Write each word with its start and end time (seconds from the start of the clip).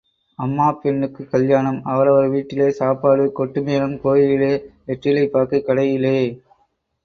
அம்மாப் 0.39 0.79
பெண்ணுக்குக் 0.81 1.29
கல்யாணம் 1.31 1.83
அவரவர் 1.83 2.29
வீட்டிலே 2.29 2.69
சாப்பாடு 2.71 3.31
கொட்டு 3.31 3.61
மேளம் 3.61 3.95
கோயிலிலே, 3.99 4.53
வெற்றிலை 4.85 5.27
பாக்குக் 5.27 5.67
கடையிலே. 5.67 6.17